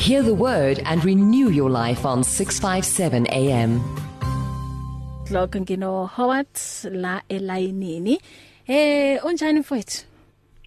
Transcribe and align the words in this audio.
Hear 0.00 0.22
the 0.22 0.34
word 0.34 0.80
and 0.84 1.04
renew 1.04 1.50
your 1.50 1.70
life 1.70 2.06
on 2.06 2.24
657 2.24 3.26
AM. 3.26 3.80
Vlog 5.26 5.50
ngino 5.60 6.08
Howard 6.08 6.46
la 6.92 7.20
elayinini. 7.28 8.18
Eh 8.68 9.18
unjani 9.24 9.60
mfowethu? 9.60 10.04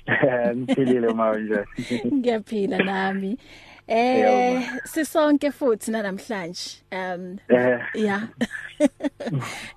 Ngiphilile 0.55 1.13
manje. 1.13 1.65
Ngiyaphila 2.13 2.77
nami. 2.77 3.37
Eh 3.91 4.63
sisonke 4.85 5.51
futhi 5.51 5.91
namhlanje. 5.91 6.81
Um 6.91 7.39
yeah. 7.49 8.27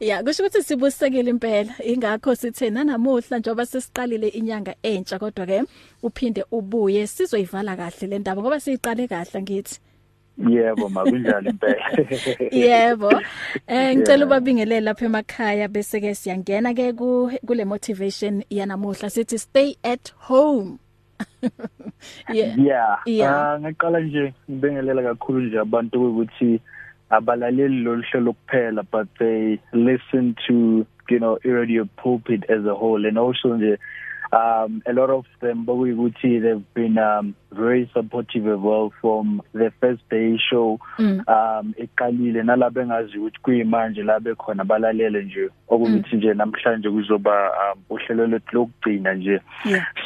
Yeah, 0.01 0.23
kusho 0.25 0.43
ukuthi 0.43 0.63
sibusekile 0.63 1.31
impela. 1.31 1.75
Ingakho 1.85 2.35
sithe 2.37 2.71
nanamuhla 2.71 3.39
njoba 3.39 3.67
sesiqalile 3.67 4.29
inyanga 4.29 4.75
entsha 4.83 5.19
kodwa 5.19 5.47
ke 5.47 5.63
uphinde 6.03 6.45
ubuye 6.53 7.07
sizoyivala 7.07 7.77
kahle 7.77 8.07
le 8.09 8.19
ndaba 8.19 8.43
ngoba 8.43 8.61
siyiqale 8.61 9.09
kahle 9.09 9.43
ngithi. 9.43 9.81
Yebo 10.39 10.89
ma 10.89 11.03
kunjalo 11.03 11.51
impela. 11.51 11.87
Yebo. 12.53 13.11
Eh 13.67 13.97
ngicela 13.97 14.27
ubabingelele 14.27 14.81
lapha 14.81 15.05
emakhaya 15.07 15.69
bese 15.69 16.01
ke 16.01 16.15
siyangena 16.15 16.75
ke 16.75 16.93
kule 17.47 17.65
motivation 17.65 18.45
yanamuhla 18.51 19.11
sithi 19.11 19.39
stay 19.39 19.77
at 19.83 20.13
home. 20.19 20.79
yeah. 22.33 22.57
Yeah. 22.57 22.97
yeah. 23.07 23.55
Uh, 23.55 23.61
ngaqala 23.61 24.01
nje 24.01 24.35
ngibingelela 24.51 25.03
kakhulu 25.03 25.41
nje 25.41 25.59
abantu 25.59 26.11
ukuthi 26.11 26.61
abalaleli 27.11 27.83
lo 27.83 27.97
hlelo 27.97 28.33
kuphela 28.33 28.83
but 28.91 29.09
they 29.19 29.59
listen 29.73 30.35
to 30.47 30.87
you 31.09 31.19
know 31.19 31.39
radio 31.45 31.85
pulpit 31.97 32.45
as 32.51 32.65
a 32.67 32.75
whole 32.75 33.07
and 33.07 33.19
also 33.19 33.57
nje 33.57 33.79
um 34.33 34.83
a 34.87 34.93
lot 34.93 35.11
of 35.11 35.27
them 35.41 35.65
bokuyukuthi 35.67 36.41
they've 36.41 36.75
been 36.75 36.99
um 36.99 37.35
very 37.53 37.91
supportive 37.93 38.47
as 38.49 38.59
well 38.59 38.91
from 39.01 39.43
the 39.53 39.71
first 39.81 40.03
day 40.11 40.39
show 40.39 40.79
mm. 40.99 41.23
um 41.29 41.75
eqalile 41.77 42.43
nalabo 42.43 42.81
engazi 42.81 43.19
ukuthi 43.19 43.41
kuyimanje 43.43 44.03
la 44.03 44.21
bekhona 44.21 44.65
balalele 44.65 45.23
nje 45.23 45.51
okuthi 45.69 46.17
nje 46.17 46.35
namhlanje 46.35 46.91
kuzoba 46.91 47.51
um 47.51 47.81
uhlelo 47.91 48.27
lethu 48.27 48.57
lokugcina 48.57 49.15
nje 49.15 49.41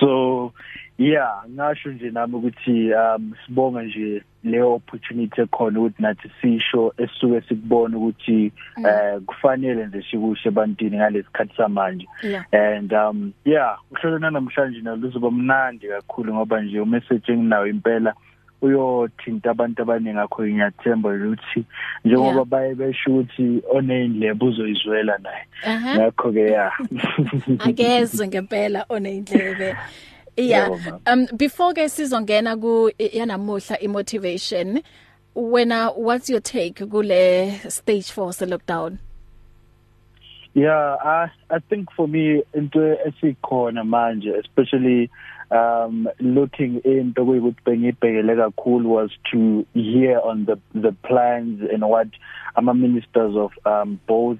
so 0.01 0.53
yeah 0.99 1.43
ngasho 1.51 1.93
nje 1.93 2.11
nami 2.11 2.35
ukuthi 2.35 2.95
um 2.95 3.35
sibonga 3.47 3.83
nje 3.83 4.23
le 4.45 4.63
opportunity 4.63 5.41
ekhona 5.41 5.81
ukuthi 5.81 6.03
nathi 6.03 6.31
sisho 6.43 6.95
esisuke 6.99 7.41
sikubona 7.49 7.97
ukuthi 7.97 8.53
mm. 8.77 8.87
eh 8.87 9.21
kufanele 9.27 9.87
nje 9.87 10.05
sikushe 10.11 10.49
ebantwini 10.49 10.97
ngalesikhathi 10.97 11.57
samanje. 11.57 12.07
And 12.53 12.93
um 12.93 13.33
yeah 13.45 13.79
uhlelo 13.91 14.19
namhlanje 14.19 14.81
naluzoba 14.81 15.31
mnandi 15.31 15.89
kakhulu 15.89 16.35
ngoba 16.35 16.61
nje 16.61 16.81
umessage 16.81 17.33
enginawo 17.33 17.67
impela 17.67 18.15
uyothinta 18.63 19.51
abantu 19.51 19.83
abaningi 19.83 20.19
akho 20.19 20.43
ngiyathemba 20.47 21.09
ukuthi 21.09 21.65
njengoba 22.05 22.45
baye 22.45 22.75
besho 22.75 23.11
ukuthi 23.11 23.63
oneyindlebe 23.71 24.45
uzoyizwela 24.45 25.19
naye. 25.19 25.45
Ngakho 25.97 26.33
ke 26.33 26.47
ya 26.47 26.73
akezwe 27.59 28.27
ngempela 28.29 28.85
oneyindlebe. 28.89 29.77
Yeah. 30.39 30.71
Um 31.07 31.27
before 31.37 31.75
ke 31.75 31.91
sizongena 31.91 32.55
ku 32.61 32.91
yanamuhla 32.95 33.81
imotivation 33.83 34.83
wena 35.35 35.91
what's 35.97 36.31
your 36.31 36.41
take 36.41 36.79
kule 36.89 37.51
stage 37.69 38.13
4 38.13 38.33
se 38.33 38.47
lockdown? 38.47 38.99
Yeah, 40.55 40.97
I 41.03 41.31
I 41.51 41.59
think 41.59 41.91
for 41.91 42.07
me 42.07 42.43
into 42.55 42.79
esikhona 43.07 43.83
manje 43.85 44.31
especially 44.39 45.11
um 45.51 46.09
looking 46.21 46.81
into 46.85 47.25
kuyikuthi 47.25 47.63
bengibhekele 47.67 48.37
kakhulu 48.37 48.89
was 48.89 49.11
to 49.33 49.67
hear 49.75 50.21
on 50.21 50.47
the 50.47 50.57
the 50.75 50.93
plans 51.03 51.63
and 51.73 51.83
what 51.83 52.09
ama 52.55 52.75
ministers 52.75 53.35
of 53.35 53.51
um 53.67 53.99
both 54.07 54.39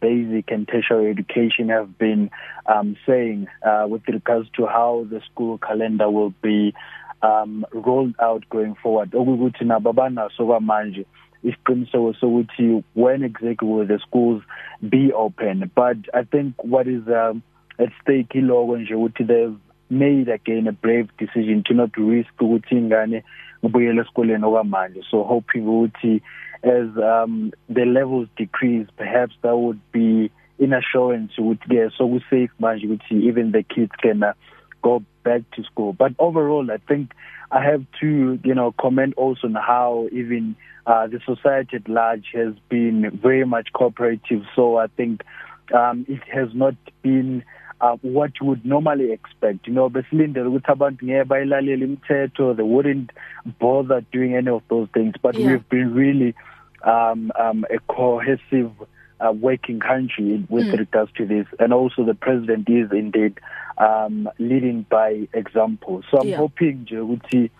basic 0.00 0.50
and 0.50 0.66
tertiary 0.66 1.10
education 1.10 1.68
have 1.68 1.98
been 1.98 2.30
um, 2.66 2.96
saying 3.06 3.48
uh, 3.62 3.86
with 3.88 4.02
regards 4.08 4.48
to 4.56 4.66
how 4.66 5.06
the 5.10 5.20
school 5.32 5.58
calendar 5.58 6.10
will 6.10 6.34
be 6.42 6.74
um, 7.22 7.66
rolled 7.72 8.14
out 8.20 8.48
going 8.48 8.74
forward. 8.82 9.10
Okukuthi 9.12 9.64
nabo 9.64 9.92
banaso 9.92 10.46
kwamanje 10.46 11.06
isiqiniseko 11.44 12.14
sokuthi 12.20 12.84
when 12.94 13.22
exactly 13.22 13.68
will 13.68 13.86
the 13.86 13.98
schools 13.98 14.42
be 14.88 15.12
open? 15.12 15.70
But 15.74 15.96
i 16.14 16.24
think 16.24 16.54
what 16.62 16.86
is 16.86 17.06
um, 17.08 17.42
at 17.78 17.90
stake 18.02 18.38
iloko 18.38 18.78
nje 18.78 18.94
ukuthi 18.94 19.24
they've 19.24 19.56
made 19.90 20.28
again 20.28 20.66
a 20.68 20.72
brave 20.72 21.08
decision 21.18 21.62
to 21.66 21.74
not 21.74 21.90
risk 21.96 22.32
ukuthi 22.40 22.76
ingane 22.78 23.24
ngibuyele 23.64 24.00
esikoleni 24.00 24.44
okwamanje. 24.44 25.02
So 25.10 25.24
hoping 25.24 25.66
ukuthi 25.66 26.22
as 26.62 26.88
um 26.96 27.52
the 27.68 27.84
levels 27.84 28.28
decrease 28.36 28.86
perhaps 28.96 29.34
that 29.42 29.56
would 29.56 29.80
be 29.92 30.30
in 30.58 30.72
assurance 30.72 31.32
ukuthi 31.38 31.68
ke 31.68 31.92
so 31.96 32.08
ku 32.08 32.20
safe 32.30 32.50
manje 32.60 32.86
ukuthi 32.86 33.24
even 33.24 33.52
the 33.52 33.62
kids 33.62 33.92
can 34.02 34.22
uh, 34.22 34.32
go 34.82 35.02
back 35.24 35.42
to 35.52 35.62
school. 35.64 35.92
But 35.92 36.12
overall 36.18 36.70
i 36.70 36.78
think 36.88 37.12
i 37.50 37.62
have 37.62 37.84
to 38.00 38.38
you 38.44 38.54
know 38.54 38.72
comment 38.72 39.14
also 39.16 39.46
on 39.46 39.54
how 39.54 40.08
even 40.12 40.56
uh 40.86 41.06
the 41.06 41.20
society 41.26 41.76
at 41.76 41.88
large 41.88 42.28
has 42.34 42.54
been 42.68 43.10
very 43.22 43.44
much 43.44 43.72
cooperative. 43.72 44.44
So 44.54 44.76
i 44.76 44.86
think 44.86 45.22
um 45.72 46.04
it 46.08 46.22
has 46.32 46.48
not 46.54 46.74
been 47.02 47.42
uh, 47.80 47.96
what 48.02 48.32
you 48.40 48.46
would 48.46 48.64
normally 48.64 49.12
expect 49.12 49.66
you 49.66 49.72
know 49.72 49.88
besilindele 49.88 50.48
ukuthi 50.48 50.72
abantu 50.72 51.04
ngeke 51.06 51.24
bayilalela 51.24 51.84
imithetho 51.84 52.54
they 52.54 52.64
wouldn't 52.64 53.10
bother 53.60 54.00
doing 54.12 54.34
any 54.34 54.50
of 54.50 54.62
those 54.68 54.88
things 54.92 55.14
but 55.22 55.34
yeah. 55.34 55.46
we've 55.46 55.68
been 55.68 55.94
really 55.94 56.34
um 56.82 57.30
um 57.44 57.64
a 57.70 57.78
cohesive 57.96 58.70
uh, 59.20 59.32
working 59.32 59.80
country 59.80 60.44
with 60.48 60.66
mm. 60.66 60.78
regards 60.78 61.12
to 61.12 61.26
this 61.26 61.46
and 61.58 61.72
also 61.72 62.04
the 62.04 62.14
president 62.14 62.68
is 62.68 62.90
indeed 62.92 63.40
um 63.78 64.28
leading 64.38 64.86
by 64.90 65.28
example 65.32 66.02
so 66.10 66.18
i'm 66.20 66.28
yeah. 66.28 66.38
hoping 66.38 66.72
nje 66.72 66.98
ukuthi 66.98 67.50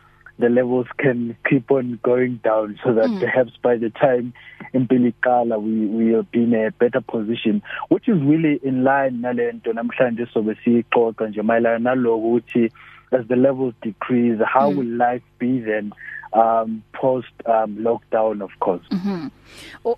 the 0.41 0.49
levels 0.49 0.87
can 0.99 1.37
keep 1.49 1.71
on 1.71 1.99
going 2.03 2.41
down 2.43 2.79
so 2.83 2.93
that 2.95 3.09
mm. 3.09 3.21
perhaps 3.21 3.53
by 3.63 3.77
the 3.77 3.91
time 3.91 4.33
impilikala 4.75 5.59
we 5.59 5.87
we 5.87 6.13
will 6.13 6.27
be 6.33 6.43
in 6.43 6.55
a 6.55 6.71
better 6.73 7.01
position 7.01 7.63
which 7.89 8.09
is 8.09 8.21
really 8.23 8.61
in 8.63 8.85
line 8.85 9.23
nalento 9.23 9.73
namhlanje 9.73 10.27
sobe 10.33 10.55
sixoxa 10.65 11.29
nje 11.29 11.43
mayelana 11.43 11.79
naloko 11.79 12.17
ukuthi 12.17 12.73
as 13.13 13.27
the 13.27 13.37
levels 13.37 13.75
decrease 13.83 14.41
how 14.55 14.71
mm. 14.71 14.77
will 14.77 14.97
life 14.97 15.25
be 15.39 15.61
then 15.61 15.93
um 16.33 16.83
post 16.93 17.35
um 17.47 17.77
lockdown 17.79 18.43
of 18.43 18.51
course 18.59 18.87
mhm 18.91 19.31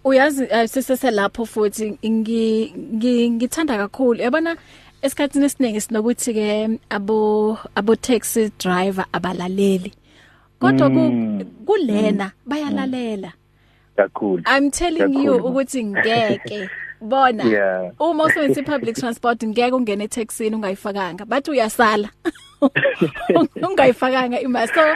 uyazi 0.04 0.44
uh, 0.44 0.64
sisese 0.64 1.10
lapho 1.10 1.46
futhi 1.46 1.98
ngithanda 3.30 3.76
kakhulu 3.76 4.20
yabona 4.20 4.56
esikhathini 5.02 5.44
esiningi 5.44 5.80
sinokuthi 5.80 6.34
ke 6.34 6.78
abo 6.90 7.58
abo 7.74 7.96
taxi 7.96 8.52
driver 8.58 9.04
abalaleli 9.12 9.92
kodwa 10.62 10.88
Mm. 10.90 11.44
kulena 11.66 12.30
bayalalela. 12.46 13.32
Kakhulu. 13.96 14.42
I'm 14.46 14.70
telling 14.70 15.12
you 15.24 15.34
ukuthi 15.36 15.84
ngeke. 15.84 16.68
Bona 17.02 17.44
Yeah. 17.44 17.90
uma 18.00 18.24
usebenzisa 18.24 18.62
public 18.62 18.94
transport 18.96 19.42
ngeke 19.44 19.72
ungene 19.74 20.04
etaxini 20.04 20.54
ungayifakanga 20.56 21.24
bathi 21.26 21.50
uyasala. 21.50 22.08
Ungayifakanga 23.68 24.40
ima 24.40 24.66
so 24.66 24.94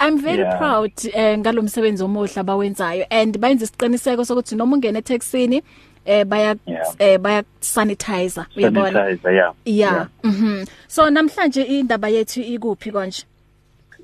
i'm 0.00 0.18
very 0.18 0.38
Yeah. 0.42 0.58
proud 0.58 0.92
eh, 1.12 1.38
ngalomsebenzi 1.38 2.02
omuhle 2.04 2.40
abawenzayo. 2.40 3.06
And 3.10 3.38
bayenza 3.38 3.64
isiqiniseko 3.64 4.24
sokuthi 4.24 4.56
noma 4.56 4.76
ungene 4.76 4.98
etaxini 4.98 5.62
eh 6.06 6.24
baya 6.24 6.54
Yeah. 6.66 6.94
eh 6.98 7.18
baya 7.18 7.42
sanitizer 7.60 8.46
uyabona? 8.56 8.92
Sanitizer 8.92 9.32
yeah. 9.34 9.52
Yeah. 9.64 10.06
Mhm 10.22 10.66
so 10.88 11.10
namhlanje 11.10 11.62
indaba 11.62 12.08
yethu 12.08 12.40
ikuphi 12.40 12.92
konje? 12.92 13.24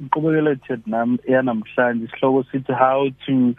Iqhubekela 0.00 0.50
eThekwini 0.56 1.18
yanamhlanje 1.28 2.04
isihloko 2.04 2.42
sithi 2.50 2.72
how 2.72 3.08
to 3.26 3.54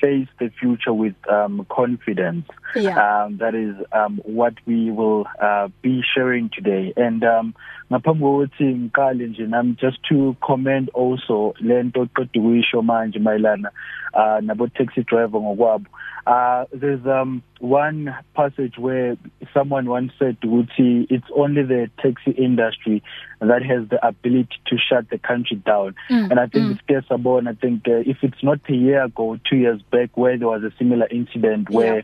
face 0.00 0.28
the 0.38 0.50
future 0.60 0.92
with 0.92 1.16
um 1.28 1.66
confidence. 1.68 2.46
Yeah. 2.74 3.24
um 3.24 3.38
that 3.38 3.54
is 3.54 3.74
um 3.92 4.20
what 4.24 4.54
we 4.66 4.90
will 4.90 5.26
uh 5.40 5.68
be 5.82 6.02
sharing 6.14 6.50
today 6.50 6.92
and 6.96 7.24
um 7.24 7.54
ngaphambi 7.90 8.24
kokuthi 8.24 8.64
ngiqale 8.74 9.26
nje 9.26 9.46
nami 9.46 9.76
just 9.80 10.02
to 10.08 10.36
comment 10.40 10.88
also 10.94 11.54
lento 11.60 12.00
oqeda 12.02 12.40
ukuyisho 12.40 12.82
manje 12.82 13.18
mayelana 13.18 13.70
uh 14.14 14.40
nabo 14.42 14.66
taxi 14.68 15.02
driver 15.02 15.40
ngokwabo 15.40 15.86
uh 16.26 16.64
there's 16.80 17.06
um 17.06 17.42
one 17.60 18.14
passage 18.34 18.76
where 18.78 19.16
someone 19.54 19.88
once 19.88 20.12
said 20.18 20.36
ukuthi 20.44 21.06
it's 21.10 21.30
only 21.34 21.62
the 21.62 21.90
taxi 22.02 22.30
industry 22.30 23.02
that 23.40 23.62
has 23.62 23.88
the 23.88 24.06
ability 24.06 24.56
to 24.66 24.76
shut 24.76 25.08
the 25.10 25.18
country 25.18 25.56
down 25.56 25.94
Mm, 26.10 26.30
and 26.30 26.40
i 26.40 26.46
think 26.46 26.66
mm. 26.66 26.72
it's 26.72 26.82
case 26.86 27.10
about 27.10 27.46
i 27.46 27.54
think 27.54 27.88
uh, 27.88 28.02
if 28.12 28.18
it's 28.22 28.42
not 28.42 28.60
a 28.68 28.74
year 28.74 29.04
ago 29.04 29.38
2 29.50 29.56
years 29.56 29.80
back 29.90 30.10
where 30.16 30.36
there 30.36 30.48
was 30.48 30.62
a 30.62 30.72
similar 30.78 31.06
incident 31.10 31.70
where 31.70 32.02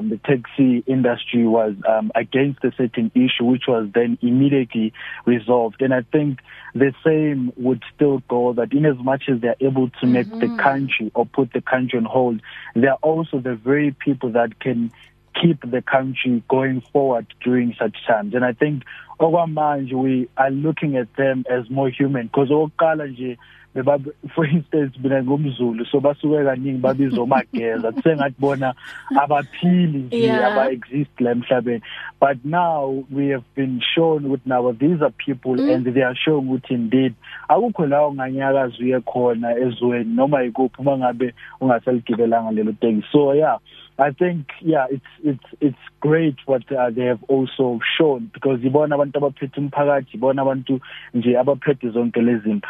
um 0.00 0.08
the 0.08 0.18
taxi 0.18 0.82
industry 0.86 1.46
was 1.46 1.74
um 1.88 2.10
against 2.14 2.64
a 2.64 2.72
certain 2.76 3.10
issue 3.14 3.44
which 3.44 3.64
was 3.68 3.88
then 3.94 4.18
immediately 4.22 4.92
resolved. 5.26 5.80
And 5.82 5.92
i 5.94 6.02
think 6.02 6.40
the 6.74 6.92
same 7.04 7.52
would 7.56 7.82
still 7.94 8.22
go 8.28 8.52
that 8.52 8.72
in 8.72 8.86
as 8.86 8.96
much 8.98 9.24
as 9.28 9.40
they're 9.40 9.56
able 9.60 9.90
to 10.00 10.06
make 10.06 10.26
mm-hmm. 10.26 10.56
the 10.56 10.62
country 10.62 11.10
or 11.14 11.26
put 11.26 11.52
the 11.52 11.60
country 11.60 11.98
on 11.98 12.04
hold 12.04 12.40
they're 12.74 12.94
also 12.94 13.40
the 13.40 13.54
very 13.54 13.90
people 13.92 14.30
that 14.32 14.60
can 14.60 14.92
keep 15.40 15.60
the 15.62 15.82
country 15.82 16.42
going 16.48 16.80
forward 16.92 17.26
during 17.42 17.74
such 17.78 17.96
times. 18.06 18.34
And 18.34 18.44
i 18.44 18.52
think 18.52 18.82
okwamanje 19.18 19.92
we 19.92 20.28
are 20.36 20.50
looking 20.50 20.96
at 20.96 21.14
them 21.16 21.44
as 21.50 21.68
more 21.70 21.90
human. 21.90 22.26
Because 22.26 22.50
oqala 22.50 23.08
nje 23.08 23.38
beba 23.74 23.98
for 24.34 24.46
instance 24.46 24.98
mina 25.02 25.22
ngumzulu 25.22 25.86
so 25.86 26.00
basuke 26.00 26.44
kaningi 26.44 26.78
babizwa 26.78 27.26
mageza 27.26 27.92
kusengathi 27.92 28.34
bona 28.42 28.74
abaphili 29.22 29.98
nje 29.98 30.32
aba 30.32 30.70
exist 30.70 31.20
la 31.20 31.30
emhlabeni. 31.30 31.82
But 32.20 32.44
now 32.44 33.04
we 33.10 33.28
have 33.28 33.44
been 33.54 33.80
shown 33.94 34.28
with 34.28 34.40
now 34.44 34.72
these 34.72 35.00
are 35.02 35.10
people 35.10 35.56
mm. 35.56 35.74
and 35.74 35.94
they 35.94 36.02
are 36.02 36.14
showing 36.14 36.48
ukuthi 36.48 36.74
indeed 36.74 37.14
akukho 37.48 37.86
la 37.86 38.02
onganyakazi 38.02 38.84
uye 38.84 39.00
khona 39.00 39.58
ezweni 39.58 40.14
noma 40.14 40.44
ikuphi 40.44 40.80
uma 40.80 40.98
ngabe 40.98 41.34
ungasaligibelanga 41.60 42.50
lelo 42.50 42.72
teki 42.72 43.04
so 43.12 43.34
yeah. 43.34 43.58
I 44.00 44.12
think 44.12 44.46
yeah 44.62 44.86
it's 44.90 45.12
it's 45.22 45.48
it's 45.60 45.84
great 46.00 46.36
what 46.46 46.70
uh, 46.72 46.90
they 46.90 47.04
have 47.04 47.22
also 47.28 47.80
shown 47.98 48.30
because 48.32 48.60
ibona 48.60 48.94
abantu 48.94 49.16
abaphethe 49.18 49.58
umphakathi 49.60 50.16
ibona 50.16 50.42
abantu 50.42 50.80
nje 51.14 51.38
abaphethe 51.38 51.90
zonke 51.90 52.20
lezi 52.20 52.62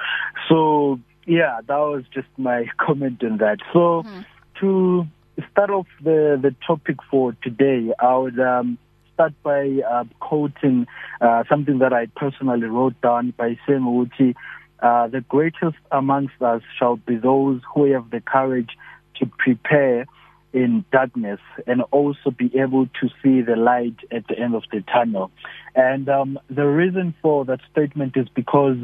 so 0.49 0.99
yeah 1.27 1.61
that 1.67 1.79
was 1.79 2.05
just 2.13 2.29
my 2.37 2.67
comment 2.87 3.23
on 3.23 3.39
that 3.39 3.59
so 3.73 4.03
mm. 4.03 4.25
to 4.61 5.07
start 5.53 5.71
off 5.71 5.87
the 6.03 6.39
the 6.43 6.55
topic 6.67 6.97
for 7.11 7.33
today 7.43 7.93
I 8.01 8.17
would 8.17 8.41
um 8.41 8.79
start 9.15 9.35
by 9.45 9.81
uh, 9.89 10.05
quoting 10.19 10.87
uh, 11.21 11.45
something 11.49 11.79
that 11.79 11.93
I 11.93 12.07
personally 12.17 12.67
wrote 12.67 13.01
down 13.03 13.35
by 13.37 13.57
saying 13.67 13.83
ukuthi 13.83 14.35
uh, 14.83 15.09
the 15.09 15.21
greatest 15.21 15.77
amongst 15.93 16.41
us 16.43 16.63
shall 16.77 16.97
be 16.97 17.17
those 17.17 17.61
who 17.73 17.93
have 17.93 18.11
the 18.11 18.21
courage 18.21 18.71
to 19.19 19.27
prepare 19.27 20.07
in 20.53 20.85
darkness 20.91 21.41
and 21.67 21.83
also 21.91 22.31
be 22.31 22.51
able 22.59 22.87
to 22.87 23.09
see 23.23 23.41
the 23.43 23.57
light 23.57 23.97
at 24.11 24.27
the 24.29 24.39
end 24.39 24.55
of 24.55 24.65
the 24.73 24.83
tunnel. 24.93 25.31
And 25.75 26.09
um, 26.09 26.39
the 26.49 26.67
reason 26.67 27.15
for 27.23 27.45
that 27.45 27.61
statement 27.71 28.17
is 28.17 28.29
because 28.35 28.77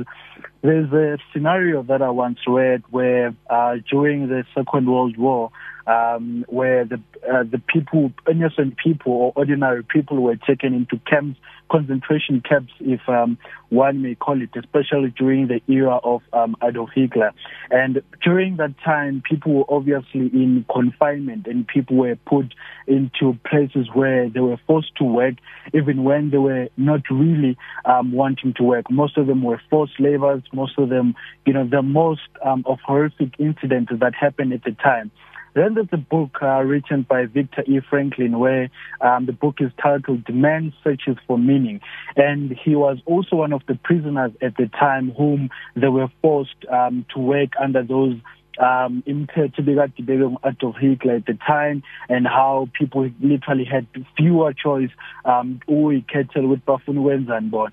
there's 0.63 0.93
a 0.93 1.19
scenario 1.33 1.83
that 1.85 2.03
I 2.03 2.11
once 2.11 2.39
read 2.47 2.83
where 2.91 3.35
uh, 3.51 3.77
during 3.91 4.29
the 4.29 4.45
Second 4.55 4.91
World 4.91 5.17
War, 5.17 5.51
um, 5.87 6.45
where 6.49 6.85
the 6.85 7.01
uh, 7.31 7.43
the 7.43 7.61
people, 7.67 8.13
innocent 8.31 8.77
people 8.77 9.13
or 9.13 9.33
ordinary 9.37 9.83
people, 9.83 10.19
were 10.19 10.37
taken 10.37 10.75
into 10.75 10.99
camps, 11.09 11.39
concentration 11.71 12.43
camps, 12.47 12.73
if 12.81 13.01
um, 13.09 13.39
one 13.69 14.03
may 14.03 14.15
call 14.15 14.41
it, 14.41 14.51
especially 14.57 15.13
during 15.17 15.49
the 15.49 15.61
era 15.69 15.97
of 16.03 16.23
um, 16.33 16.57
Adolf 16.63 16.91
Hitler. 16.95 17.33
And 17.71 18.03
during 18.23 18.57
that 18.57 18.75
time, 18.85 19.23
people 19.29 19.55
were 19.55 19.65
obviously 19.69 20.27
in 20.33 20.65
confinement, 20.73 21.47
and 21.47 21.67
people 21.67 21.97
were 21.97 22.17
put 22.17 22.55
into 22.87 23.39
places 23.49 23.89
where 23.93 24.29
they 24.29 24.41
were 24.41 24.59
forced 24.67 24.95
to 24.97 25.05
work, 25.05 25.35
even 25.75 26.05
when 26.05 26.31
they 26.31 26.39
were 26.39 26.69
not 26.77 27.03
really 27.11 27.57
um, 27.85 28.13
wanting 28.13 28.55
to 28.55 28.63
work. 28.63 28.91
Most 28.91 29.17
of 29.17 29.27
them 29.27 29.43
were 29.43 29.61
forced 29.71 29.99
laborers. 29.99 30.43
Most 30.53 30.79
of 30.79 30.89
them, 30.89 31.15
you 31.45 31.53
know, 31.53 31.67
the 31.67 31.83
most 31.83 32.23
um, 32.45 32.65
of 32.67 32.79
horrific 32.85 33.35
incidents 33.39 33.93
that 34.01 34.15
happened 34.15 34.53
at 34.53 34.65
the 34.65 34.73
time. 34.73 35.11
Then 35.57 35.73
there's 35.73 35.89
a 35.91 35.97
book 35.97 36.37
uh, 36.43 36.61
written 36.61 37.07
by 37.09 37.25
Victor 37.25 37.65
E. 37.67 37.81
Franklin 37.89 38.39
where 38.39 38.69
um, 39.01 39.25
the 39.25 39.33
book 39.33 39.57
is 39.61 39.73
titled 39.83 40.29
Man 40.29 40.75
Searches 40.85 41.17
for 41.27 41.39
Meaning. 41.39 41.81
And 42.15 42.55
he 42.63 42.77
was 42.77 42.99
also 43.07 43.37
one 43.37 43.55
of 43.55 43.63
the 43.67 43.75
prisoners 43.77 44.33
at 44.43 44.59
the 44.59 44.67
time 44.67 45.13
whom 45.13 45.49
they 45.75 45.89
were 45.89 46.09
forced 46.21 46.63
um, 46.71 47.07
to 47.15 47.21
work 47.21 47.53
under 47.59 47.83
those 47.83 48.17
um 48.59 49.03
imithetho 49.07 49.61
bekadibeke 49.61 50.35
Adolf 50.43 50.77
Hitler 50.77 51.17
at 51.17 51.27
the 51.27 51.39
time 51.47 51.83
and 52.09 52.27
how 52.27 52.71
people 52.73 53.11
literally 53.21 53.65
had 53.65 53.87
fewer 54.17 54.55
choice 54.55 54.89
um 55.27 55.61
uyikhethela 55.69 56.47
ukuthi 56.47 56.63
bafuna 56.67 57.01
ukwenzani 57.01 57.51
bona 57.51 57.71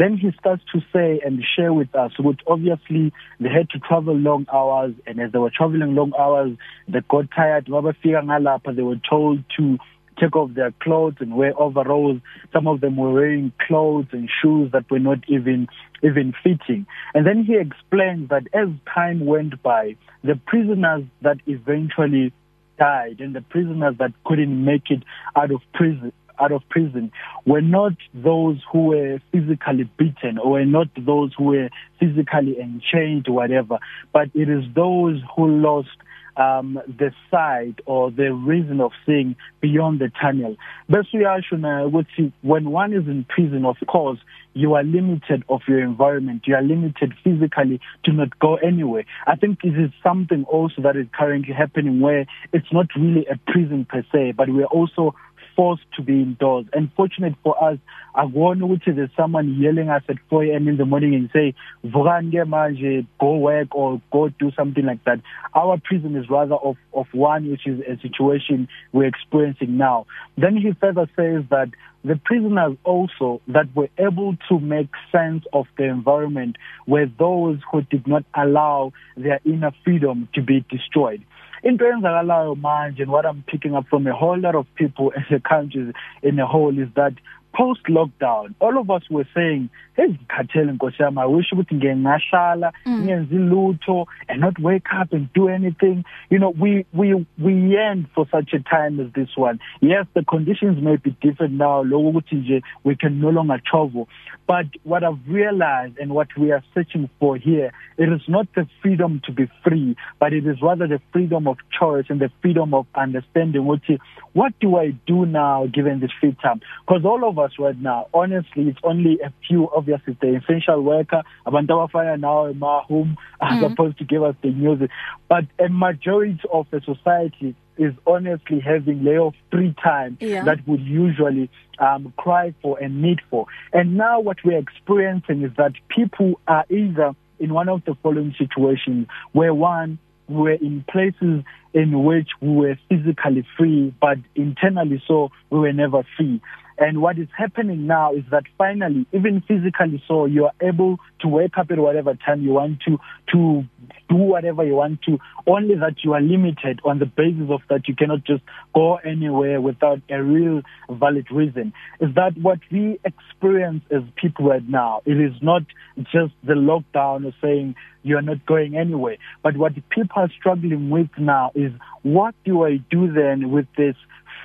then 0.00 0.16
he 0.16 0.30
starts 0.38 0.62
to 0.72 0.80
say 0.92 1.20
and 1.24 1.42
share 1.56 1.72
with 1.72 1.94
us 1.94 2.12
what 2.18 2.36
obviously 2.46 3.12
they 3.40 3.48
had 3.48 3.70
to 3.70 3.78
travel 3.78 4.14
long 4.14 4.46
hours 4.52 4.94
and 5.06 5.20
as 5.20 5.32
they 5.32 5.38
were 5.38 5.50
traveling 5.50 5.94
long 5.94 6.12
hours 6.18 6.56
they 6.88 7.00
got 7.08 7.26
tired. 7.34 7.66
Mabafika 7.66 8.22
ngalapha 8.24 8.74
they 8.74 8.82
were 8.82 9.00
told 9.08 9.44
to 9.56 9.78
take 10.20 10.34
off 10.34 10.50
their 10.54 10.72
clothes 10.82 11.16
and 11.20 11.36
wear 11.36 11.52
overalls. 11.60 12.20
Some 12.52 12.66
of 12.66 12.80
them 12.80 12.96
were 12.96 13.12
wearing 13.12 13.52
clothes 13.66 14.06
and 14.12 14.28
shoes 14.42 14.72
that 14.72 14.90
were 14.90 14.98
not 14.98 15.18
even 15.28 15.68
even 16.02 16.34
fitting. 16.42 16.86
And 17.14 17.26
then 17.26 17.44
he 17.44 17.56
explained 17.56 18.28
that 18.30 18.46
as 18.52 18.68
time 18.92 19.24
went 19.24 19.62
by 19.62 19.96
the 20.22 20.36
prisoners 20.46 21.04
that 21.22 21.38
eventually 21.46 22.32
died 22.78 23.20
and 23.20 23.34
the 23.34 23.40
prisoners 23.40 23.94
that 23.98 24.12
couldn't 24.24 24.64
make 24.64 24.90
it 24.90 25.02
out 25.34 25.50
of 25.50 25.60
prison 25.72 26.12
out 26.40 26.52
of 26.52 26.62
prison 26.68 27.12
were 27.44 27.60
not 27.60 27.92
those 28.14 28.58
who 28.70 28.86
were 28.86 29.20
physically 29.32 29.88
beaten 29.98 30.38
or 30.38 30.52
were 30.52 30.64
not 30.64 30.88
those 30.96 31.32
who 31.36 31.44
were 31.44 31.70
physically 31.98 32.58
enchained 32.60 33.26
whatever. 33.28 33.78
But 34.12 34.30
it 34.34 34.48
is 34.48 34.64
those 34.74 35.20
who 35.34 35.46
lost 35.48 35.88
um 36.36 36.78
the 36.86 37.12
sight 37.30 37.76
or 37.86 38.10
the 38.10 38.32
reason 38.32 38.80
of 38.80 38.92
seeing 39.06 39.36
beyond 39.60 40.00
the 40.00 40.10
tunnel. 40.20 40.56
Bese 40.90 41.14
uyasho 41.14 41.58
na 41.58 41.84
ukuthi 41.88 42.32
when 42.42 42.70
one 42.70 42.92
is 42.92 43.06
in 43.08 43.24
prison 43.24 43.64
of 43.64 43.76
course 43.86 44.18
you 44.52 44.74
are 44.74 44.84
limited 44.84 45.44
of 45.50 45.60
your 45.68 45.82
environment. 45.82 46.46
You 46.46 46.54
are 46.54 46.62
limited 46.62 47.12
physically 47.22 47.78
to 48.04 48.12
not 48.12 48.38
go 48.38 48.56
anywhere. 48.56 49.04
I 49.26 49.36
think 49.36 49.60
this 49.60 49.74
is 49.74 49.90
something 50.02 50.44
also 50.44 50.80
that 50.80 50.96
is 50.96 51.06
currently 51.12 51.52
happening 51.52 52.00
where 52.00 52.24
it's 52.54 52.72
not 52.72 52.86
really 52.96 53.26
a 53.26 53.36
prison 53.50 53.84
per 53.84 54.04
se 54.12 54.32
but 54.32 54.48
we 54.48 54.62
are 54.62 54.66
also 54.66 55.14
forced 55.56 55.82
to 55.96 56.02
be 56.02 56.22
indoors. 56.22 56.66
And 56.72 56.92
fortunate 56.94 57.34
for 57.42 57.56
us 57.62 57.78
akubona 58.14 58.64
ukuthi 58.64 58.94
there's 58.94 59.10
someone 59.16 59.60
yelling 59.60 59.88
us 59.88 60.02
at 60.08 60.16
4 60.30 60.44
am 60.44 60.68
in 60.68 60.76
the 60.76 60.84
morning 60.84 61.14
and 61.14 61.30
say 61.32 61.54
vukani 61.84 62.30
ke 62.30 62.46
manje 62.48 63.06
go 63.18 63.36
work 63.36 63.74
or 63.74 64.00
go 64.12 64.28
do 64.28 64.50
something 64.52 64.86
like 64.86 65.02
that. 65.04 65.20
Our 65.54 65.78
prison 65.78 66.16
is 66.16 66.30
rather 66.30 66.54
of 66.54 66.76
of 66.94 67.06
one 67.12 67.50
which 67.50 67.66
is 67.66 67.80
a 67.80 67.98
situation 68.00 68.68
we're 68.92 69.08
experiencing 69.08 69.76
now. 69.76 70.06
Then 70.36 70.56
he 70.56 70.72
further 70.80 71.08
says 71.16 71.44
that 71.50 71.70
the 72.04 72.16
prisoners 72.24 72.76
also 72.84 73.40
that 73.48 73.74
were 73.74 73.88
able 73.98 74.36
to 74.48 74.60
make 74.60 74.88
sense 75.10 75.44
of 75.52 75.66
the 75.76 75.84
environment 75.84 76.56
were 76.86 77.06
those 77.18 77.58
who 77.70 77.82
did 77.82 78.06
not 78.06 78.24
allow 78.32 78.92
their 79.16 79.40
inner 79.44 79.72
freedom 79.84 80.28
to 80.34 80.40
be 80.40 80.64
destroyed. 80.70 81.24
Into 81.66 81.84
eyenzakalayo 81.84 82.54
manje 82.54 83.02
and 83.02 83.10
what 83.10 83.26
i'm 83.26 83.42
picking 83.48 83.74
up 83.74 83.86
from 83.88 84.06
a 84.06 84.12
whole 84.14 84.38
lot 84.38 84.54
of 84.54 84.66
people 84.76 85.10
in 85.10 85.24
the 85.30 85.40
countries 85.40 85.92
in 86.22 86.38
a 86.38 86.46
whole 86.46 86.78
is 86.78 86.88
that 86.94 87.12
post 87.52 87.80
lockdown 87.88 88.54
all 88.60 88.78
of 88.78 88.88
us 88.90 89.02
were 89.10 89.26
saying 89.34 89.68
hey 89.96 90.08
ngikhathele 90.08 90.72
nkosi 90.72 91.02
yami 91.02 91.20
i 91.20 91.26
wish 91.26 91.52
ukuthi 91.52 91.74
ngeke 91.74 91.96
ngahlala 91.96 92.72
mm. 92.86 93.04
ngenze 93.04 93.34
lutho 93.34 94.06
and 94.28 94.40
not 94.40 94.58
wake 94.58 94.88
up 95.00 95.12
and 95.12 95.32
do 95.32 95.48
anything. 95.48 96.04
You 96.30 96.38
know 96.38 96.50
we 96.50 96.84
we 96.92 97.26
we 97.38 97.52
yearn 97.54 98.06
for 98.14 98.26
such 98.30 98.52
a 98.52 98.60
time 98.60 99.00
as 99.00 99.12
this 99.12 99.36
one. 99.36 99.58
Yes 99.80 100.06
the 100.14 100.24
conditions 100.24 100.82
may 100.82 100.96
be 100.96 101.16
different 101.20 101.54
now 101.54 101.82
lokho 101.84 102.08
ukuthi 102.10 102.36
nje 102.36 102.62
we 102.84 102.94
can 102.94 103.20
no 103.20 103.30
longer 103.30 103.60
travel. 103.70 104.08
But 104.46 104.66
what 104.84 105.02
i've 105.02 105.26
realized 105.28 105.98
and 105.98 106.12
what 106.12 106.28
we 106.36 106.52
are 106.52 106.62
searching 106.74 107.08
for 107.18 107.36
here 107.36 107.72
it 107.98 108.08
is 108.08 108.28
not 108.28 108.46
the 108.54 108.66
freedom 108.82 109.20
to 109.24 109.32
be 109.32 109.48
free 109.64 109.96
but 110.20 110.32
it 110.32 110.46
is 110.46 110.60
rather 110.62 110.86
the 110.86 111.00
freedom 111.12 111.48
of 111.48 111.56
choice 111.78 112.04
and 112.08 112.20
the 112.20 112.30
freedom 112.42 112.74
of 112.74 112.86
understanding 112.94 113.62
ukuthi 113.62 113.98
what 114.34 114.52
do 114.60 114.76
i 114.76 114.90
do 115.06 115.26
now 115.26 115.66
given 115.66 116.00
this 116.00 116.10
free 116.20 116.36
time? 116.42 116.60
Because 116.86 117.04
all 117.04 117.28
of 117.28 117.38
us 117.38 117.52
right 117.58 117.80
now 117.80 118.06
honestly 118.14 118.68
it's 118.68 118.78
only 118.84 119.18
a 119.24 119.32
few 119.46 119.66
of 119.68 119.85
obviously 119.92 120.16
the 120.20 120.36
essential 120.36 120.80
worker 120.82 121.22
abantu 121.46 121.74
abafana 121.74 122.18
nawe 122.18 122.52
ma 122.54 122.82
whom 122.82 123.16
are 123.40 123.50
mm 123.50 123.58
-hmm. 123.60 123.68
supposed 123.68 123.98
to 123.98 124.04
give 124.04 124.22
us 124.22 124.34
the 124.42 124.50
news 124.50 124.88
but 125.28 125.44
a 125.58 125.68
majority 125.68 126.40
of 126.52 126.66
the 126.70 126.80
society 126.80 127.54
is 127.78 127.92
honestly 128.06 128.60
having 128.60 129.04
layoff 129.04 129.34
free 129.50 129.74
time 129.82 130.16
yeah. 130.20 130.44
that 130.44 130.58
would 130.66 130.80
usually 130.80 131.48
um 131.78 132.12
cry 132.16 132.54
for 132.62 132.78
and 132.82 133.02
need 133.02 133.20
for 133.30 133.46
and 133.72 133.96
now 133.96 134.20
what 134.20 134.38
we're 134.44 134.58
experiencing 134.58 135.42
is 135.42 135.52
that 135.56 135.72
people 135.88 136.40
are 136.46 136.64
either 136.70 137.14
in 137.38 137.52
one 137.52 137.68
of 137.68 137.84
the 137.84 137.94
following 138.02 138.34
situations 138.38 139.06
where 139.32 139.54
one 139.54 139.98
we're 140.28 140.60
in 140.68 140.84
places 140.90 141.44
in 141.74 142.02
which 142.02 142.30
we 142.40 142.48
were 142.48 142.76
physically 142.88 143.46
free 143.56 143.94
but 144.00 144.18
internally 144.34 145.02
so 145.06 145.30
we 145.50 145.58
were 145.58 145.72
never 145.72 146.02
free 146.16 146.40
And 146.78 147.00
what 147.00 147.18
is 147.18 147.28
happening 147.36 147.86
now 147.86 148.12
is 148.12 148.24
that 148.30 148.44
finally, 148.58 149.06
even 149.12 149.42
physically 149.46 150.02
so, 150.06 150.26
you 150.26 150.46
are 150.46 150.54
able 150.60 150.98
to 151.20 151.28
wake 151.28 151.56
up 151.56 151.70
at 151.70 151.78
whatever 151.78 152.14
time 152.14 152.42
you 152.42 152.50
want 152.50 152.80
to, 152.86 152.98
to 153.32 153.64
do 154.08 154.16
whatever 154.16 154.64
you 154.64 154.74
want 154.74 155.00
to 155.02 155.18
only 155.46 155.74
that 155.74 156.04
you 156.04 156.12
are 156.12 156.20
limited 156.20 156.80
on 156.84 156.98
the 156.98 157.06
basis 157.06 157.48
of 157.50 157.60
that 157.68 157.88
you 157.88 157.94
cannot 157.94 158.24
just 158.24 158.42
go 158.74 158.96
anywhere 158.96 159.60
without 159.60 160.00
a 160.10 160.22
real 160.22 160.62
valid 160.90 161.26
reason. 161.30 161.72
Is 162.00 162.14
that 162.14 162.36
what 162.40 162.60
we 162.70 162.98
experience 163.04 163.82
as 163.90 164.02
people 164.16 164.46
right 164.46 164.66
now? 164.68 165.02
It 165.06 165.20
is 165.20 165.32
not 165.42 165.62
just 165.98 166.34
the 166.44 166.54
lockdown 166.54 167.26
or 167.26 167.32
saying 167.42 167.74
you 168.02 168.16
are 168.16 168.22
not 168.22 168.44
going 168.46 168.76
anywhere 168.76 169.16
but 169.42 169.56
what 169.56 169.74
people 169.90 170.14
are 170.16 170.30
struggling 170.38 170.90
with 170.90 171.08
now 171.18 171.50
is 171.54 171.72
what 172.02 172.34
do 172.44 172.64
I 172.64 172.76
do 172.90 173.12
then 173.12 173.50
with 173.50 173.66
this 173.76 173.96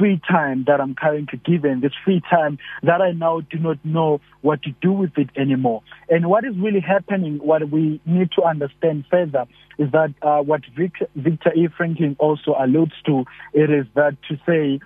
free 0.01 0.20
time 0.27 0.63
that 0.65 0.81
I'm 0.81 0.96
currently 0.96 1.39
given, 1.46 1.81
this 1.81 1.91
free 2.03 2.24
time 2.27 2.58
that 2.81 3.03
I 3.03 3.12
now 3.12 3.41
do 3.41 3.60
not 3.60 3.77
know 3.86 4.20
what 4.41 4.63
to 4.63 4.72
do 4.81 4.91
with 4.91 5.15
it 5.15 5.29
anymore. 5.38 5.84
And 6.10 6.27
what 6.27 6.43
is 6.43 6.58
really 6.58 6.79
happening, 6.79 7.38
what 7.38 7.70
we 7.70 8.01
need 8.03 8.31
to 8.31 8.41
understand 8.41 9.05
further 9.12 9.46
is 9.77 9.91
that 9.91 10.12
uh, 10.24 10.39
what 10.39 10.62
Victor, 10.75 11.08
Victor 11.15 11.53
E. 11.53 11.67
Franklin 11.77 12.15
also 12.17 12.55
alludes 12.58 12.93
to, 13.05 13.25
it 13.53 13.70
is 13.70 13.86
that 13.93 14.17
to 14.29 14.39
say 14.48 14.79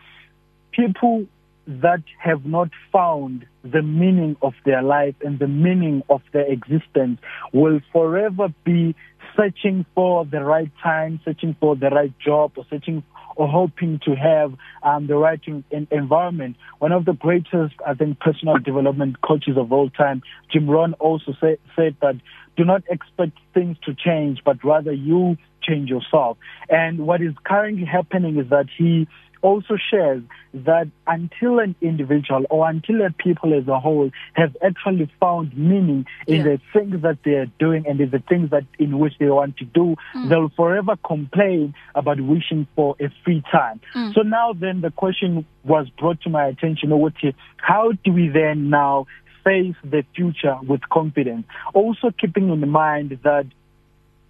people 0.74 1.28
that 1.66 2.04
have 2.20 2.46
not 2.46 2.70
found 2.92 3.46
the 3.64 3.82
meaning 3.82 4.36
of 4.42 4.54
their 4.66 4.84
life 4.84 5.16
and 5.22 5.40
the 5.40 5.48
meaning 5.48 6.04
of 6.10 6.22
their 6.34 6.46
existence 6.52 7.22
will 7.54 7.80
forever 7.94 8.50
be 8.66 8.94
searching 9.36 9.86
for 9.96 10.26
the 10.26 10.44
right 10.44 10.72
time, 10.82 11.20
searching 11.26 11.56
for 11.60 11.76
the 11.76 11.90
right 11.90 12.14
job 12.20 12.54
or 12.56 12.66
searching 12.70 13.04
or 13.36 13.48
hoping 13.48 14.00
to 14.06 14.16
have 14.16 14.54
um, 14.84 15.08
the 15.08 15.16
right 15.16 15.42
in, 15.46 15.64
environment. 15.92 16.56
One 16.80 16.92
of 16.92 17.06
the 17.06 17.14
greatest, 17.14 17.76
I 17.86 17.94
think, 17.94 18.20
personal 18.20 18.58
development 18.60 19.22
coaches 19.22 19.58
of 19.58 19.72
all 19.72 19.90
time, 19.90 20.22
Jim 20.52 20.70
Rohn, 20.70 20.94
also 20.94 21.34
say, 21.42 21.58
said 21.76 21.98
that 22.02 22.16
do 22.56 22.64
not 22.64 22.84
expect 22.90 23.38
things 23.54 23.78
to 23.86 23.94
change, 23.94 24.40
but 24.46 24.64
rather 24.64 24.94
you 24.94 25.38
change 25.62 25.90
yourself. 25.90 26.38
And 26.70 27.00
what 27.00 27.22
is 27.22 27.34
currently 27.44 27.86
happening 27.86 28.38
is 28.38 28.50
that 28.50 28.68
he 28.78 29.08
also 29.46 29.78
shares 29.78 30.24
that 30.56 30.88
until 31.06 31.60
an 31.60 31.76
individual 31.80 32.46
or 32.50 32.68
until 32.68 33.06
a 33.06 33.12
people 33.12 33.54
as 33.54 33.68
a 33.68 33.80
whole 33.80 34.10
have 34.34 34.58
actually 34.64 35.08
found 35.20 35.56
meaning 35.56 36.04
in 36.26 36.38
yeah. 36.38 36.44
the 36.44 36.62
things 36.74 37.04
that 37.04 37.20
they 37.24 37.34
are 37.34 37.52
doing 37.60 37.86
and 37.86 38.02
in 38.02 38.10
the 38.10 38.24
things 38.28 38.50
that 38.50 38.64
in 38.80 38.98
which 38.98 39.14
they 39.20 39.30
want 39.30 39.56
to 39.58 39.66
do, 39.66 39.96
mm. 40.16 40.30
they'll 40.30 40.50
forever 40.50 40.96
complain 41.06 41.76
about 41.94 42.20
wishing 42.20 42.66
for 42.76 42.96
a 43.00 43.08
free 43.24 43.44
time. 43.52 43.80
Mm. 43.94 44.16
So 44.16 44.22
now 44.22 44.54
then 44.54 44.82
the 44.82 44.90
question 44.90 45.46
was 45.64 45.88
brought 46.00 46.22
to 46.22 46.30
my 46.30 46.48
attention, 46.48 46.92
how 47.58 47.92
do 48.04 48.12
we 48.12 48.30
then 48.30 48.72
now 48.72 49.06
face 49.44 49.76
the 49.84 50.04
future 50.16 50.58
with 50.68 50.82
confidence? 50.90 51.46
Also 51.76 52.10
keeping 52.20 52.50
in 52.50 52.68
mind 52.68 53.20
that 53.24 53.46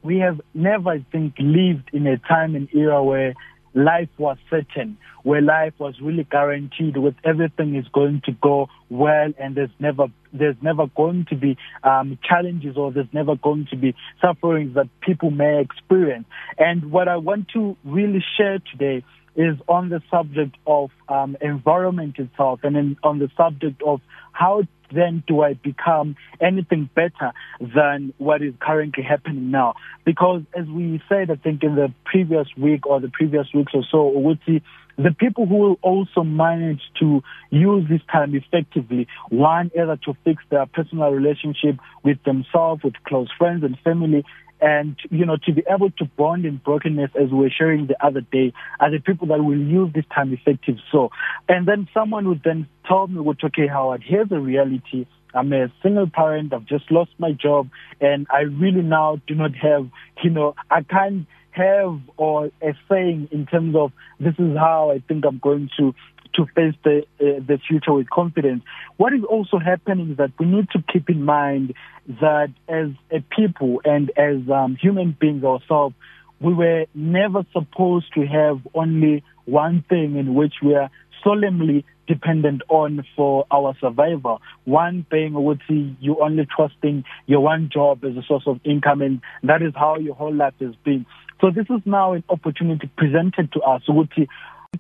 we 0.04 0.20
have 0.20 0.40
never, 0.54 0.90
I 0.90 1.06
think, 1.12 1.34
lived 1.40 1.90
in 1.94 2.06
a 2.06 2.18
time 2.18 2.56
and 2.56 2.68
era 2.74 3.04
where 3.04 3.34
life 3.76 4.10
was 4.18 4.38
certain, 4.50 4.98
where 5.24 5.42
life 5.42 5.74
was 5.78 5.96
really 6.02 6.24
guaranteed 6.24 6.98
with 6.98 7.16
everything 7.24 7.76
is 7.76 7.86
going 7.94 8.22
to 8.26 8.32
go 8.32 8.68
well 8.90 9.34
and 9.38 9.56
there's 9.56 9.70
never 9.80 10.08
there's 10.34 10.56
never 10.62 10.88
going 10.96 11.26
to 11.30 11.36
be 11.36 11.58
um 11.84 12.18
challenges 12.24 12.78
or 12.78 12.92
there's 12.92 13.14
never 13.14 13.36
going 13.36 13.68
to 13.70 13.76
be 13.76 13.94
sufferings 14.22 14.76
that 14.76 14.88
people 15.02 15.30
may 15.32 15.62
experience. 15.62 16.26
And 16.58 16.92
what 16.92 17.08
I 17.08 17.18
want 17.18 17.50
to 17.50 17.76
really 17.84 18.24
share 18.38 18.60
today 18.72 19.04
is 19.36 19.58
on 19.68 19.90
the 19.90 20.02
subject 20.10 20.56
of 20.66 20.92
um 21.10 21.36
environment 21.42 22.18
itself 22.18 22.62
and 22.64 22.78
in, 22.78 22.98
on 23.04 23.20
the 23.20 23.30
subject 23.36 23.82
of 23.86 24.00
how 24.32 24.64
then 24.94 25.24
do 25.28 25.42
I 25.42 25.54
become 25.54 26.16
anything 26.42 26.90
better 26.96 27.34
than 27.60 28.14
what 28.18 28.42
is 28.42 28.54
currently 28.60 29.04
happening 29.04 29.52
now? 29.52 29.76
Because 30.06 30.42
as 30.56 30.68
we 30.68 31.02
said, 31.10 31.32
I 31.32 31.36
think 31.36 31.64
in 31.64 31.76
the 31.76 31.94
previous 32.06 32.48
week 32.58 32.86
or 32.86 33.00
the 33.00 33.10
previous 33.10 33.48
weeks 33.54 33.72
or 33.74 33.84
so, 33.92 34.12
Uguti, 34.16 34.62
the 34.98 35.12
people 35.12 35.46
who 35.46 35.56
will 35.56 35.80
also 35.82 36.24
manage 36.24 36.82
to 37.00 37.22
use 37.50 37.86
this 37.90 38.02
time 38.12 38.34
effectively, 38.34 39.08
one, 39.30 39.70
either 39.78 39.98
to 40.06 40.16
fix 40.24 40.42
their 40.50 40.66
personal 40.68 41.12
relationship 41.12 41.78
with 42.04 42.24
themselves, 42.24 42.84
with 42.84 42.94
close 43.06 43.30
friends 43.38 43.64
and 43.64 43.78
family, 43.80 44.24
and 44.62 44.96
you 45.10 45.26
know 45.26 45.38
to 45.46 45.54
be 45.54 45.64
able 45.70 45.92
to 45.92 46.06
bond 46.18 46.46
in 46.46 46.58
brokenness 46.58 47.12
as 47.16 47.30
we 47.30 47.40
were 47.40 47.50
sharing 47.50 47.88
the 47.88 48.06
other 48.06 48.22
day 48.22 48.54
are 48.80 48.92
the 48.92 49.00
people 49.00 49.28
that 49.28 49.44
will 49.44 49.58
use 49.58 49.92
this 49.94 50.06
time 50.14 50.34
effective. 50.34 50.78
So 50.92 51.10
and 51.50 51.68
then 51.68 51.88
someone 51.94 52.28
would 52.30 52.42
then 52.44 52.68
tell 52.88 53.08
me 53.08 53.20
what 53.20 53.44
okay 53.44 53.68
Howard 53.68 54.04
here's 54.06 54.30
the 54.30 54.40
reality. 54.40 55.06
I'm 55.34 55.52
a 55.52 55.68
single 55.84 56.10
parent. 56.10 56.54
I've 56.54 56.66
just 56.66 56.90
lost 56.90 57.12
my 57.18 57.34
job 57.34 57.70
and 58.00 58.26
I 58.32 58.42
really 58.42 58.82
now 58.82 59.22
do 59.28 59.36
not 59.36 59.56
have 59.56 59.90
you 60.24 60.30
know 60.30 60.56
I 60.72 60.84
can't 60.84 61.28
have 61.52 62.00
or 62.18 62.52
a 62.62 62.74
saying 62.90 63.30
in 63.32 63.46
terms 63.46 63.76
of 63.76 63.92
this 64.20 64.34
is 64.38 64.58
how 64.58 64.92
I 64.92 65.00
think 65.08 65.26
I'm 65.26 65.40
going 65.40 65.70
to 65.78 65.94
to 66.36 66.46
face 66.56 66.76
the 66.84 67.06
uh, 67.20 67.40
the 67.46 67.60
future 67.68 67.94
with 67.94 68.10
confidence. 68.10 68.64
What 68.98 69.14
is 69.14 69.24
also 69.24 69.60
happening 69.60 70.12
is 70.12 70.18
that 70.18 70.32
we 70.40 70.46
need 70.46 70.70
to 70.72 70.84
keep 70.92 71.10
in 71.10 71.24
mind 71.24 71.74
that 72.22 72.52
as 72.68 72.90
a 73.12 73.22
people 73.36 73.82
and 73.84 74.12
as 74.18 74.38
um, 74.50 74.78
human 74.80 75.16
beings 75.20 75.44
ourselves, 75.44 75.96
we 76.40 76.54
were 76.54 76.86
never 76.94 77.46
supposed 77.54 78.14
to 78.16 78.26
have 78.26 78.60
only 78.74 79.24
one 79.46 79.84
thing 79.90 80.16
in 80.16 80.34
which 80.34 80.56
we 80.64 80.76
are 80.76 80.90
solemnly 81.24 81.86
dependent 82.08 82.62
on 82.70 83.04
for 83.16 83.46
our 83.52 83.76
survival. 83.80 84.42
One 84.66 85.06
thing 85.10 85.34
would 85.34 85.62
see 85.68 85.96
you 86.00 86.22
only 86.22 86.48
trusting 86.56 87.04
your 87.26 87.40
one 87.40 87.70
job 87.74 88.04
as 88.04 88.16
a 88.16 88.22
source 88.28 88.44
of 88.46 88.60
income 88.64 89.02
and 89.02 89.22
that 89.44 89.62
is 89.62 89.74
how 89.76 89.98
your 89.98 90.16
whole 90.16 90.34
life 90.34 90.54
has 90.60 90.76
been. 90.84 91.06
So 91.42 91.50
this 91.50 91.66
is 91.70 91.82
now 91.86 92.14
an 92.14 92.24
opportunity 92.30 92.90
presented 92.96 93.52
to 93.54 93.62
us. 93.62 93.82
With 93.88 94.10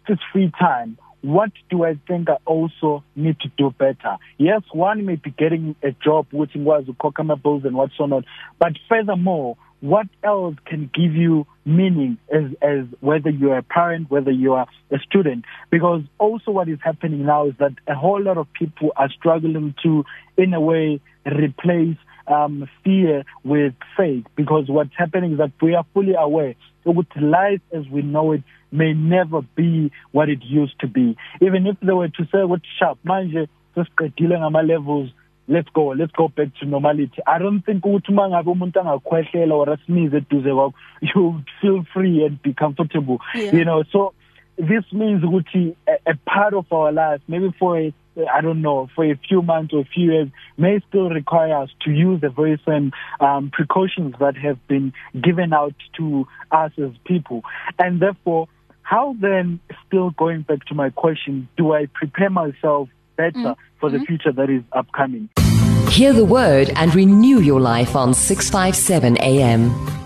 this 0.07 0.19
free 0.31 0.51
time, 0.59 0.97
what 1.25 1.49
do 1.71 1.83
I 1.83 1.97
think 2.07 2.29
I 2.29 2.37
also 2.45 3.03
need 3.15 3.39
to 3.39 3.49
do 3.57 3.71
better? 3.71 4.17
Yes, 4.37 4.61
one 4.71 5.07
may 5.07 5.15
be 5.15 5.31
getting 5.31 5.75
a 5.81 5.89
job 5.91 6.27
which 6.31 6.51
was 6.55 6.85
cover 7.01 7.35
bills 7.35 7.63
and 7.65 7.75
what's 7.75 7.97
so 7.97 8.05
not, 8.05 8.25
but 8.59 8.73
furthermore, 8.87 9.57
what 9.79 10.05
else 10.23 10.55
can 10.67 10.89
give 10.93 11.15
you 11.15 11.47
meaning 11.65 12.19
as 12.31 12.43
as 12.61 12.85
whether 12.99 13.31
you're 13.31 13.57
a 13.57 13.63
parent, 13.63 14.11
whether 14.11 14.29
you 14.29 14.53
are 14.53 14.67
a 14.91 14.99
student? 14.99 15.45
Because 15.71 16.03
also 16.19 16.51
what 16.51 16.69
is 16.69 16.77
happening 16.83 17.25
now 17.25 17.47
is 17.47 17.55
that 17.59 17.73
a 17.87 17.95
whole 17.95 18.21
lot 18.21 18.37
of 18.37 18.47
people 18.53 18.93
are 18.95 19.09
struggling 19.09 19.73
to, 19.81 20.05
in 20.37 20.53
a 20.53 20.61
way, 20.61 21.01
replace 21.25 21.97
um, 22.27 22.67
fear 22.83 23.23
with 23.43 23.73
faith. 23.97 24.25
Because 24.35 24.65
what's 24.67 24.95
happening 24.97 25.33
is 25.33 25.37
that 25.37 25.51
we 25.61 25.75
are 25.75 25.85
fully 25.93 26.15
aware 26.17 26.55
that 26.85 27.21
life 27.21 27.61
as 27.73 27.87
we 27.89 28.01
know 28.01 28.31
it 28.31 28.43
may 28.71 28.93
never 28.93 29.41
be 29.41 29.91
what 30.11 30.29
it 30.29 30.43
used 30.43 30.77
to 30.79 30.87
be 30.87 31.15
even 31.41 31.65
if 31.65 31.77
they 31.81 31.93
were 31.93 32.09
to 32.09 32.23
say 32.31 32.43
what 32.43 32.61
sharp 32.77 32.97
manje 33.05 33.47
sesiqedile 33.75 34.39
ngama 34.39 34.61
levels 34.61 35.09
let's 35.47 35.69
go 35.73 35.87
let's 35.89 36.11
go 36.11 36.27
back 36.27 36.53
to 36.59 36.65
normality 36.65 37.21
i 37.25 37.39
don't 37.39 37.65
think 37.65 37.85
ukuthi 37.85 38.11
mangabe 38.11 38.51
umuntu 38.51 38.79
angakhwehlela 38.79 39.55
or 39.55 39.69
asinize 39.69 40.17
eduze 40.17 40.53
kwakho 40.53 40.73
you 41.15 41.41
feel 41.61 41.83
free 41.93 42.25
and 42.25 42.41
be 42.41 42.53
comfortable 42.53 43.17
yeah. 43.33 43.53
you 43.53 43.63
know 43.63 43.83
so 43.91 44.13
this 44.57 44.83
means 44.91 45.23
ukuthi 45.23 45.75
a, 45.87 46.11
a 46.11 46.15
part 46.25 46.53
of 46.53 46.65
our 46.71 46.91
life 46.91 47.21
maybe 47.27 47.53
for 47.59 47.79
a 47.79 47.93
I 48.33 48.41
don't 48.41 48.61
know, 48.61 48.87
for 48.95 49.03
a 49.03 49.19
few 49.27 49.41
months 49.41 49.73
or 49.73 49.81
a 49.81 49.85
few 49.85 50.11
years 50.11 50.29
may 50.57 50.79
still 50.87 51.09
require 51.09 51.63
us 51.63 51.69
to 51.81 51.91
use 51.91 52.21
the 52.21 52.29
very 52.29 52.61
same 52.65 52.93
um, 53.19 53.51
precautions 53.51 54.15
that 54.19 54.37
have 54.37 54.65
been 54.67 54.93
given 55.21 55.53
out 55.53 55.75
to 55.97 56.25
us 56.51 56.71
as 56.77 56.91
people. 57.05 57.41
And 57.77 57.99
therefore, 57.99 58.47
how 58.83 59.15
then, 59.19 59.59
still 59.87 60.11
going 60.11 60.43
back 60.43 60.63
to 60.67 60.75
my 60.75 60.91
question, 60.91 61.49
do 61.57 61.73
I 61.73 61.87
prepare 61.87 62.29
myself 62.29 62.87
better 63.17 63.31
mm. 63.33 63.55
for 63.79 63.89
the 63.89 63.99
future 63.99 64.31
that 64.31 64.49
is 64.49 64.63
upcoming? 64.71 65.29
Hear 65.89 66.13
the 66.13 66.25
word 66.25 66.71
and 66.75 66.93
renew 66.93 67.39
your 67.39 67.59
life 67.59 67.95
on 67.95 68.13
657 68.13 69.17
AM. 69.17 70.04